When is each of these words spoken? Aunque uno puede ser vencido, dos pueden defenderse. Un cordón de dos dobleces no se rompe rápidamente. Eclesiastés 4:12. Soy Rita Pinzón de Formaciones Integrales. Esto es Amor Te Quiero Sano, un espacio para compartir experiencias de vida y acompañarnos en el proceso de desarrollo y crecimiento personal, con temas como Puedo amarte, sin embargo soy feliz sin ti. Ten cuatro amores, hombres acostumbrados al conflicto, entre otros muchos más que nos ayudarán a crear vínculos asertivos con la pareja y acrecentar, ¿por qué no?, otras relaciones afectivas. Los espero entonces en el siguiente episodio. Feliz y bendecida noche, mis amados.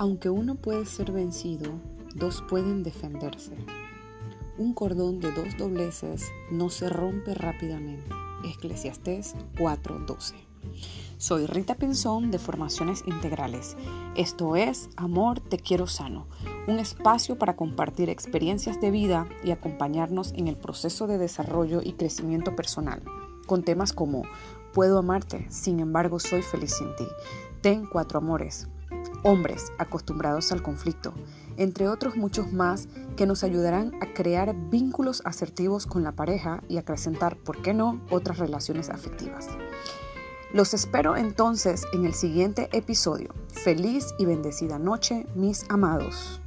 Aunque 0.00 0.30
uno 0.30 0.54
puede 0.54 0.86
ser 0.86 1.10
vencido, 1.10 1.72
dos 2.14 2.44
pueden 2.48 2.84
defenderse. 2.84 3.56
Un 4.56 4.72
cordón 4.72 5.18
de 5.18 5.32
dos 5.32 5.56
dobleces 5.58 6.30
no 6.52 6.70
se 6.70 6.88
rompe 6.88 7.34
rápidamente. 7.34 8.08
Eclesiastés 8.44 9.34
4:12. 9.58 10.34
Soy 11.16 11.46
Rita 11.46 11.74
Pinzón 11.74 12.30
de 12.30 12.38
Formaciones 12.38 13.02
Integrales. 13.08 13.76
Esto 14.14 14.54
es 14.54 14.88
Amor 14.96 15.40
Te 15.40 15.58
Quiero 15.58 15.88
Sano, 15.88 16.28
un 16.68 16.78
espacio 16.78 17.36
para 17.36 17.56
compartir 17.56 18.08
experiencias 18.08 18.80
de 18.80 18.92
vida 18.92 19.28
y 19.42 19.50
acompañarnos 19.50 20.32
en 20.36 20.46
el 20.46 20.56
proceso 20.56 21.08
de 21.08 21.18
desarrollo 21.18 21.80
y 21.82 21.94
crecimiento 21.94 22.54
personal, 22.54 23.02
con 23.46 23.64
temas 23.64 23.92
como 23.92 24.22
Puedo 24.72 24.98
amarte, 24.98 25.46
sin 25.50 25.80
embargo 25.80 26.20
soy 26.20 26.42
feliz 26.42 26.76
sin 26.76 26.94
ti. 26.94 27.06
Ten 27.62 27.86
cuatro 27.86 28.18
amores, 28.18 28.68
hombres 29.22 29.72
acostumbrados 29.78 30.52
al 30.52 30.62
conflicto, 30.62 31.12
entre 31.56 31.88
otros 31.88 32.16
muchos 32.16 32.52
más 32.52 32.88
que 33.16 33.26
nos 33.26 33.44
ayudarán 33.44 33.92
a 34.00 34.12
crear 34.12 34.54
vínculos 34.70 35.22
asertivos 35.24 35.86
con 35.86 36.02
la 36.02 36.12
pareja 36.12 36.62
y 36.68 36.78
acrecentar, 36.78 37.36
¿por 37.36 37.62
qué 37.62 37.74
no?, 37.74 38.00
otras 38.10 38.38
relaciones 38.38 38.90
afectivas. 38.90 39.48
Los 40.52 40.72
espero 40.72 41.16
entonces 41.16 41.84
en 41.92 42.06
el 42.06 42.14
siguiente 42.14 42.70
episodio. 42.72 43.34
Feliz 43.48 44.14
y 44.18 44.24
bendecida 44.24 44.78
noche, 44.78 45.26
mis 45.34 45.66
amados. 45.68 46.40